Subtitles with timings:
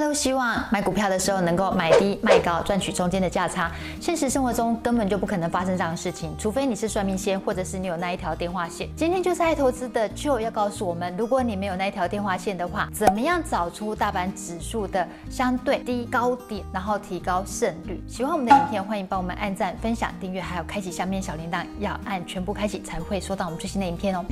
[0.00, 3.70] 都希望买股票的时候能够买低卖高，赚取中间的价差。
[4.00, 8.88] 现实生活中根本就不可能发生这样的事情，除非你是算命仙，或者是你有那一条电话线。
[8.96, 18.02] 今天就是爱投资的 Joe 要告诉我们，如果你没有那一条电话线的话，怎么样找出大盘指数的相对低高点，然后提高胜率。
[18.08, 24.24] 喜欢我们的影片，欢迎帮我们按赞、分享、订阅，还有开启下面小铃铛，要按全部开启才会收到我们最新的影片哦。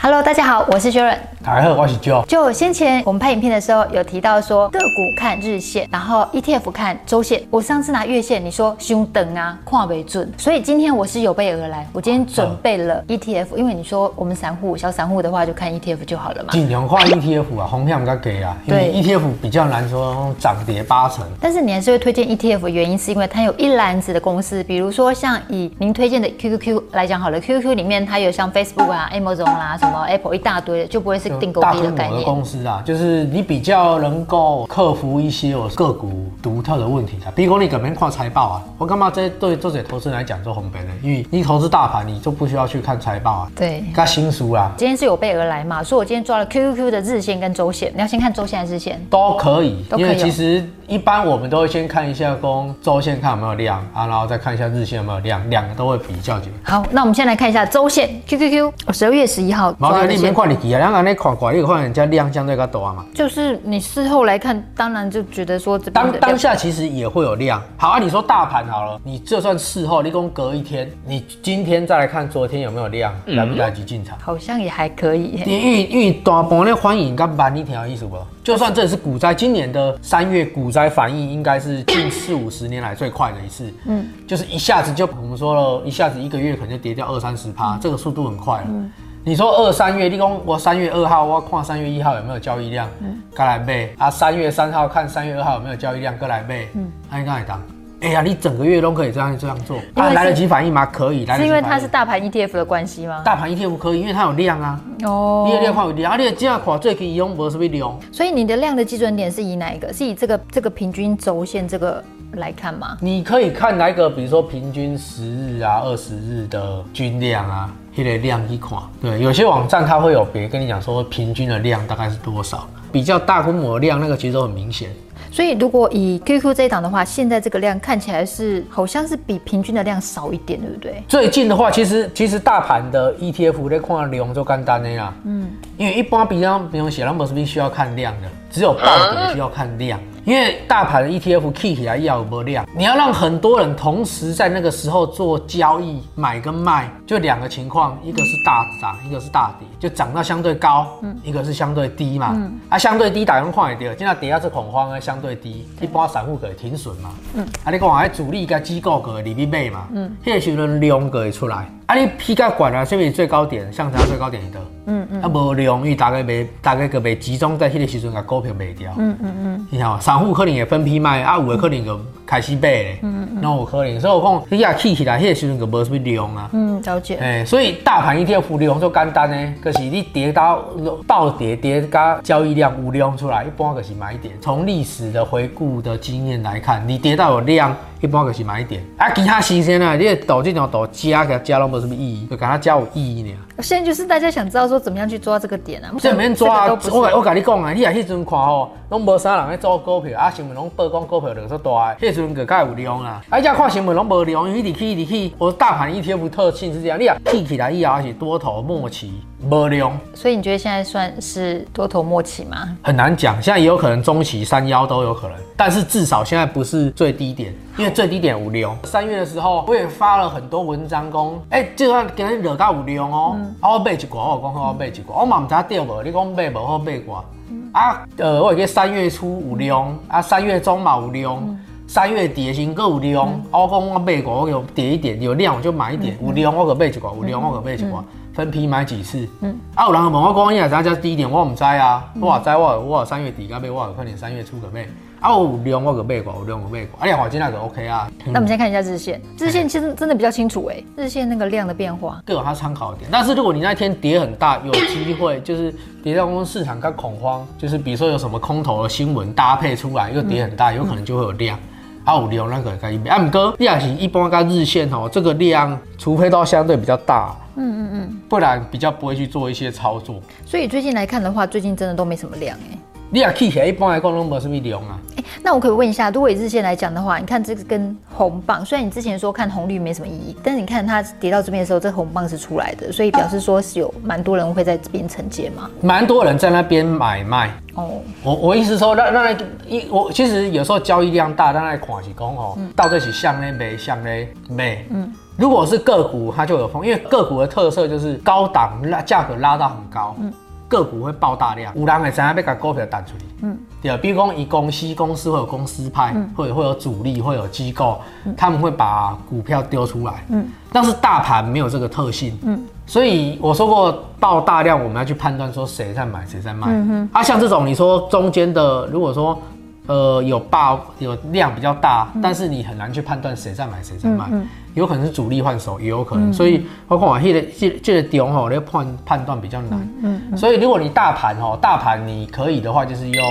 [0.00, 1.16] Hello，大家好，我是 Sharon。
[1.44, 2.24] 大家好，我是 Joe。
[2.26, 7.42] 就先前我们拍影片的时候有提到说，个股看日线，然后 ETF 看周线。
[7.50, 10.30] 我上次拿月线，你说胸等啊，看为准。
[10.38, 16.50] 所以今天我是有备而来，我今天准备了 ETF，因为你说我们散户小散户的话就看 ETF 就好了嘛。
[16.52, 18.56] 尽量跨 ETF 啊，红票比较给啊。
[18.64, 21.26] 因为 ETF 比较难说涨跌八成。
[21.40, 30.04] 但是你还是会推荐 ETF，原因是因为它有一篮子的公司，比如说像以您推荐的 QQQ 来讲好了，QQQ 里面它有像 Facebook 啊、Amazon 啦什么。
[30.04, 31.94] Apple 一大堆的，就不会是并购的概念。
[31.94, 37.32] 大规模的公司啊，就是你比较能够克服一些我个股独特的问题啊。
[37.34, 40.92] 比如说你可能看财报啊，我干嘛这对做这投资人来讲做红本呢？
[41.02, 43.48] 因为你投资大盘，你就不需要去看财报啊。
[43.56, 44.72] 对，看新书啊。
[44.76, 47.92] 今天是有备而来嘛，所以我今天抓了 QQQ 的日线跟周线。
[47.94, 49.00] 你要先看周线还是日线？
[49.10, 56.52] 都可以，因为其实一般我们都会先看一下公周线看有没有量啊，然后再看一下日线有没有量，两个都会比较紧。
[56.62, 59.74] 好，那我们先来看一下周线 QQQ，十二月十一号。
[59.78, 63.06] 毛你免看你记啊，两个那看过，你看人家量相对较大嘛。
[63.14, 67.62] 就是你事后来看，当然就觉得说这当当下其实也会有量。
[67.76, 74.18] 好啊，你说大盘好了，你就算事后，你共隔一天，你今天再来看昨天有没有量，来不来得及进场？
[74.20, 75.40] 好像也还可以。
[75.46, 78.18] 因为因为大盘的欢迎跟慢一条意思不？
[78.42, 83.72] 就算这是股灾，今年的三月股灾反应应该是近四五十年来最快的一次。
[83.86, 88.66] 嗯，就是一下子就我们说了一下子一个月可能就跌掉二三十趴，这个速度很快了。
[88.68, 88.90] 嗯。
[89.24, 94.10] 你说二三月，你讲我三月二号我看三月一号有没有交易量，嗯，该来买啊。
[94.10, 97.62] 三月三号看三月二号有没有交易量，该来买，嗯，那应该也当。
[98.00, 100.84] 哎呀，你整个月都可以这样这样做，啊，来得及反应吗？
[100.86, 101.42] 可以，来得及。
[101.44, 103.22] 是因为它是大盘 ETF 的关系吗？
[103.24, 104.80] 大盘 ETF 可以，因为它有量啊。
[105.04, 107.96] 哦，你的量，有量，啊，你这样看最可以用不是不是量？
[108.10, 109.92] 所以你的量的基准点是以哪一个？
[109.92, 112.96] 是以这个这个平均轴线这个来看吗？
[113.00, 114.08] 你可以看哪一个？
[114.08, 117.72] 比如说平均十日啊、二十日的均量啊。
[117.94, 124.88] 一个量一款，对，有些网站它会有别跟你讲说平均的量大概是多少，比较大规模的量那个其实都很明显。
[125.30, 131.02] 所以如果以 QQ 这一档的话，现在这个量看起来是好像是比平均的量少一点，对不对？
[131.06, 140.00] 最近的话，其实其实大盘的 ETF 在看量就简单的啦，嗯，因为一般比较比如写那么是不需要看量的，只有暴跌需要看量。
[140.24, 161.68] 因为大盘的 ETF key 起来要有波量，你要让很多人同时在那个时候做交易，买跟卖，就两个情况，一个是大涨，一个是大跌，就涨到相对高，嗯，一个是相对低嘛，嗯，啊，相对低打用快一点，现在跌下是恐慌啊，相对低，一波散户可以停损嘛，嗯，啊，你讲还主力跟机构可以里面买嘛，嗯，那个时候量可以出来。
[161.86, 172.00] 啊，你批价管了，下面最高点，像它最高点的，嗯嗯，啊，无量，因为大概没，大概个袂集中在迄个时阵甲股票卖掉，嗯嗯嗯，你看，散户可能也分批卖，啊，有的可能就
[172.32, 180.64] 开始买咧，嗯嗯，那有可能，所以我讲，你也起起来，迄个时阵就无什么量啊，嗯，了解，哎、欸，所以大盘一天浮量就简单呢，可、就是你跌到
[181.06, 184.32] 倒跌跌加交易量有量出来，一般可是买点。
[184.40, 187.76] 从历史的回顾的经验来看，你跌到有量。
[188.00, 193.30] 一般就是买一点啊，其他新鲜啊，你赌这种赌加给它加都没什么意义，就给它加有意义呢。
[193.60, 195.92] 现在就是大家想知道说怎么样去抓这个点啊？
[196.00, 203.22] 这边抓啊，我我跟你讲啊，你啊迄阵看吼，拢无啥人咧做股票啊，新闻拢报讲股票量说大，迄阵个较有量啦。
[203.30, 209.10] 啊，这看新闻拢无量，因为一直起一直起，我大盘 ETF 特性是这样，你啊起起来以后还是多头末期。
[209.48, 212.76] 无量，所以你觉得现在算是多头末期吗？
[212.82, 218.76] 很难讲，现在也有可能中期三幺都有可能，但是至少现在不是最低点，因为最低点有量。
[218.84, 227.24] 三月的时候，我也发了很多文章讲，哎、欸，就算给人惹到有量哦，嗯、啊，我买一挂，我讲好我买一挂，我嘛唔知跌无，你讲买无好买挂，
[227.72, 238.02] 啊，呃，我记三月初有量，啊，三月中嘛有量，三月底先够有量，啊，我讲我买过，我有跌一点，有量我就买一点，有量我可买一寡，有量我可买一寡。
[238.34, 239.28] 分批买几次？
[239.42, 244.86] 嗯，啊，有人问我讲，你啊，咱家低点，我唔知啊，我话知，我我三月底该买，我有可能三月初个买，
[245.22, 248.10] 啊，有量我个买过，有量我买过，啊，你话今那个 OK 啊。
[248.26, 253.08] 那我们先看一下日线，日线其实真的比较清楚哎，日线那个量的变化各有它参考点。
[253.10, 255.72] 但是如果你那天跌很大，有机会就是
[256.02, 261.58] 跌到公市场较恐慌，就是比如说有什么空头的新闻搭配出来，又跌很大，有可能就会有量。
[262.04, 263.12] 啊，有量那个可以买。
[263.12, 267.32] 啊，唔过你也是一般跟日线哦，这个量除非到相对比较大。
[267.54, 270.20] 嗯嗯嗯，不然比较不会去做一些操作。
[270.44, 272.76] 所以最近来看的话，最近真的都没什么量哎。
[273.08, 274.98] 你也起起来，一般来讲都没什么量啊。
[275.22, 285.70] 哎，那我可以问一下，如果以日线来讲的话，你看这个跟红棒，虽然你之前说看红绿没什么意义，但是你看它跌到这边的时候，这红棒是出来的，所以表示说是有蛮多人会在这边承接嘛。
[285.80, 287.50] 蛮多人在那边买卖。
[287.74, 289.32] 哦，我我意思说，那那
[289.66, 294.10] 一我其实有时候交易量大，但那看是讲哦，到底是向呢买，向呢
[294.48, 294.84] 买。
[294.90, 295.12] 嗯。
[295.38, 300.14] 如果是个股，它就有风，因为个股的特色就是高档拉价格拉到很高。
[300.20, 300.30] 嗯。
[300.72, 303.24] 个股会爆大量，有人会知影要把股票弹出去。
[303.42, 310.24] 嗯，对，比如讲以公司公司会有公司派，嗯、会会有主力，会有机构，嗯、他们会把股票丢出来。
[310.30, 312.38] 嗯，但是大盘没有这个特性。
[312.42, 316.68] 嗯，所以我说过爆大量，我们要去判断说谁在买，谁在卖。
[316.70, 319.38] 嗯哼，啊，像这种你说中间的，如果说。
[319.86, 326.30] 呃，有爆有量比较大，嗯、但是你很难去判断谁在买谁在卖，嗯嗯、有可能是主力换手，也有可能。
[326.30, 329.88] 嗯、所以包括我这个这这个点吼，那个判判断比较难。
[330.02, 333.24] 嗯所以如果你大盘吼，大盘你可以的话，就是用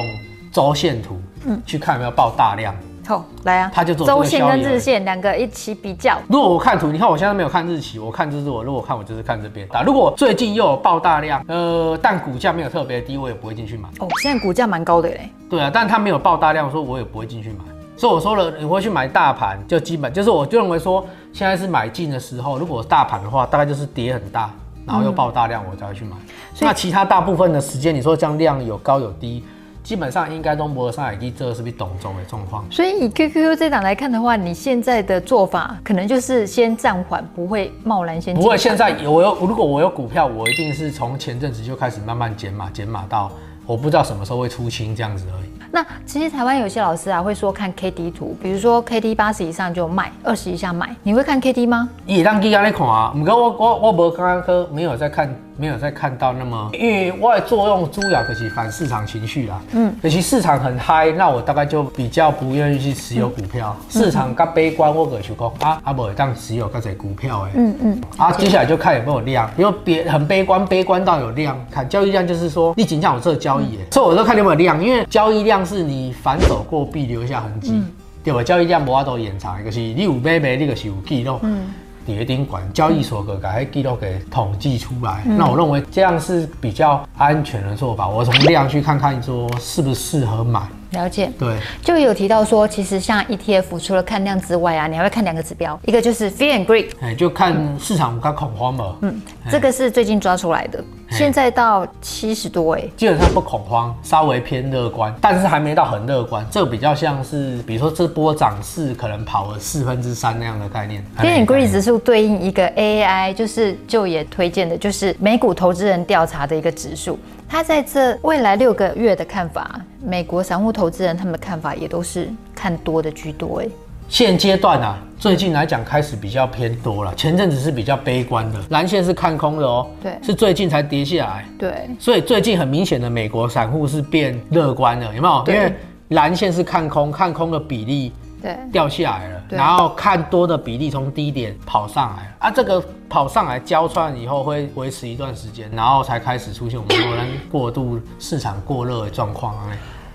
[0.52, 2.76] 周线图，嗯，去看有没有爆大量。
[3.06, 6.18] 好，来啊，它就做周线跟日线两个一起比较。
[6.28, 9.68] 如果我看图，你看我现在没有看日期，我看就是我如果看我就是看这边。
[9.70, 13.90] 打，如果最近又有爆大量，呃，但股价没有特别低，我也不会进去买。
[14.00, 15.30] 哦，现在股价蛮高的嘞。
[15.50, 17.58] 对啊，但它没有爆大量，说我也不会进去买。
[17.98, 22.58] 所以我说了，你会去买大盘，就基本就是我就认为说现在是买进的时候。
[22.58, 24.50] 如果大盘的话，大概就是跌很大，
[24.86, 26.16] 然后又爆大量，我才会去买。
[26.16, 26.28] 嗯、
[26.62, 29.44] 那其他大部分的时间，你说这样量有高有低。
[29.84, 32.64] 基本上应该都摸上来，你这是不是董总的状况？
[32.70, 38.36] 所以以 QQQ 这档来看的话，你现在的做法可能就是先暂缓，不会贸然先。
[38.36, 43.32] 不会，现在我有如果我有股票，我一定是从前阵子就开始慢慢减码，减码到
[43.66, 45.50] 我不知道什么时候会出清这样子而已。
[45.74, 50.96] 那其实台湾有些老师啊会说看 K D 图，比如说 K D 八十以上就卖，二十以下买。
[51.02, 51.90] 你会看 K D 吗？
[52.06, 55.34] 也当机在看啊，不过我我我没刚刚科没有在看。
[55.58, 59.62] 没有再看到那么，因为作用主要就是反市场情绪啦。
[59.74, 63.76] 嗯，尤其市场很嗨，那我大概就比较不愿意去持有股票。
[63.80, 67.52] 嗯、市场较悲观，我可就讲啊啊，不会当持有较侪股票诶。
[67.56, 68.02] 嗯嗯。
[68.18, 71.60] 啊，接下来就看有没有量，因为别很悲观，悲观到有量。
[71.70, 77.92] 看交易量就是说，你仅仅有这个交易所以我都看有没有量，因为交易量是你反手过必留下痕迹，嗯、
[78.24, 78.42] 对吧？
[78.42, 81.40] 交易量无法度延长，就是你有买卖，你就是有记录。
[81.44, 81.68] 嗯。
[82.06, 88.08] 跌停管交易所给把记录给统计出来，嗯、那我认为这样是比较安全的做法。
[88.08, 90.62] 我从量去看看说适不适合买。
[90.92, 98.96] 了解，对，就有提到说，其实像 ETF 除了看量之外啊，你还会看两个指标，一个就是 Fear and Greed，哎，就看市场比较恐慌嘛。
[99.02, 111.04] 嗯，这个是最近抓出来的，现在到七十多哎，基本上不恐慌，稍微偏乐观，但是还没到很乐观，这个比较像是，比如说这波涨势可能跑了四分之三那样的概念。
[111.18, 117.20] Fear and Greed 指数对应一个 AAI，就是就也推荐的，就是美股投资人调查的一个指数。
[117.48, 123.68] 他在这未来六个月的看法，美国散户投资人他们的看法也都是看多的居多哎。
[124.12, 129.88] 现阶段啊，最近来讲开始比较偏多了，前阵子是比较悲观的，蓝线是看空的哦。
[130.04, 131.46] 对，是最近才跌下来。
[131.58, 135.46] 对，所以最近很明显的美国散户是变乐观了，有没有？
[135.48, 135.74] 因为
[136.10, 138.12] 蓝线是看空，看空的比例。
[138.42, 149.68] 对，掉下来了，然后看多的比例从低点跑上来了啊，这个跑上来交串以后会维持一段时间，然后才开始出现我们可能过度市场过热的状况啊。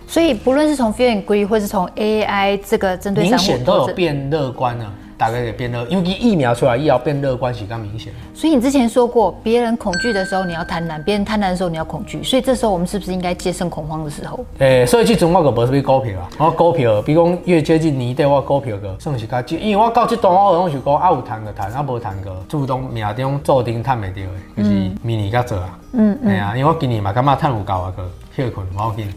[0.07, 4.93] 所以不论是从 f e e l i n g Green 或是从 AI 这个针对明显都有变乐观了。
[5.19, 8.13] 大概也变乐，因为疫苗出来，疫苗变乐观是更明显。
[8.35, 14.45] 所以你之前说过，别人恐惧的时候你要贪婪，别人贪婪的时候你要恐惧，所以这时候我们是不是应该戒慎恐慌的时候？
[14.59, 24.71] 诶、欸，所以这阵我个无什么股票啊，我股票，比如讲越接近年底，我股票个算是较少，因为我到这段我拢是讲啊有谈个谈，啊无谈个主动命中注定赚袂到的，就是
[25.03, 25.79] 明年较做啊。
[25.93, 26.39] 嗯嗯。
[26.39, 28.03] 啊，因为我今年嘛感觉赚有够啊个。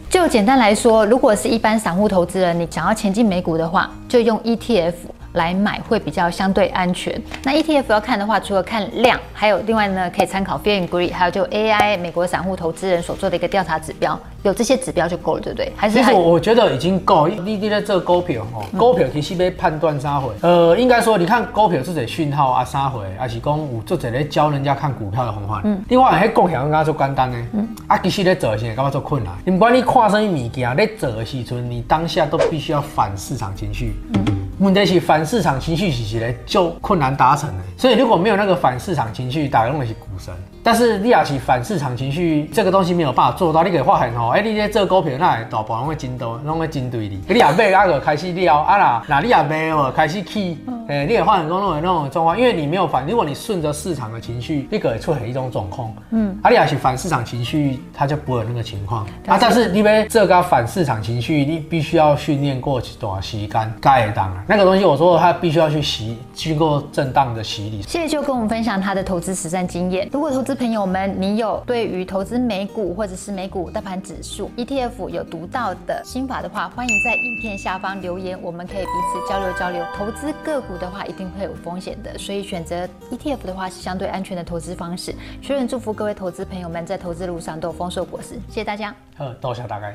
[0.08, 4.94] 就简单来说，如果是一般散户投资人，你想要前进美股的话，就用 ETF。
[5.32, 7.20] 来买会比较相对安全。
[7.44, 15.72] 那 ETF 要看的话，除了看量，还有另外呢，可以参考 Fear and Greed，还有就 AI 美国散户投资人所做的一个调查指标，有这些指标就够了，对不对？
[15.76, 17.28] 还是其实我觉得已经够。
[17.28, 20.32] 你你在这个股票哦，股票其实被判断啥回？
[20.40, 23.04] 呃，应该说你看股票是这讯号啊，啥回？
[23.18, 25.60] 还是讲有做这个教人家看股票的方法？
[25.64, 25.80] 嗯。
[25.88, 27.46] 另外还共享更加做简单呢。
[27.52, 27.68] 嗯。
[27.86, 29.32] 啊，其实咧做的时候感觉做困难。
[29.44, 33.94] 你不管你看什么物件，咧做的时阵，你当下都必须要反市场情绪。
[34.14, 34.39] 嗯。
[34.60, 40.34] 问题是反市场情绪是起来就困难达成的，所以如果没有那个反市场情绪，打用的是股神。
[40.62, 43.62] 但是你也是反市场情绪，这个东西没有办法做到。
[43.62, 47.20] 你可以发现哦，哎、欸，你这做股票那大部分会针对，拢会针对你。
[47.28, 55.92] 你也买啊个开始撩啊啦，那你也买哦开始起，哎、欸，你也发现说那种那种状况，因为你没有反，如果你顺着市场的情绪，你可以出现一种状况。
[56.10, 59.38] 嗯，啊，你也是反市场情绪，它就不会有那个情况啊。
[59.40, 67.82] 但是你为这个反市场情绪，你必须要训练过一段时间，该当那个东西，我说它必须要去洗，经过正当的洗礼。
[67.82, 70.08] 谢谢就跟我们分享他的投资实战经验。
[70.12, 79.84] 如果投资朋友们，你有对于投资美股或者是美股大盘指数 ETF 有独到的心法的话，欢迎在影片下方留言，我们可以彼此交流交流。
[79.96, 85.14] 投资个股的话，一定会有风险的，所以选择 ETF 的话是相对安全的投资方式。
[85.42, 88.34] 学员祝福各位投资朋友们在投资路上都有丰硕果实。
[88.48, 88.94] 谢谢大家。
[89.18, 89.92] 呃，多谢大家。